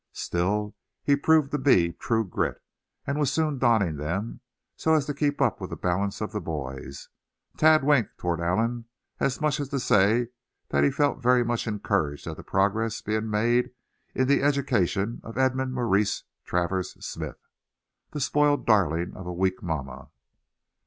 [0.13, 2.59] Still, he proved to be true grit,
[3.05, 4.39] and was soon donning them,
[4.75, 7.09] so as to keep up with the balance of the boys.
[7.55, 8.85] Thad winked toward Allan,
[9.19, 10.29] as much as to say
[10.69, 13.73] that he felt very much encouraged at the progress being made
[14.15, 17.47] in the education of Edmund Maurice Travers Smith,
[18.09, 20.09] the spoiled darling of a weak mamma.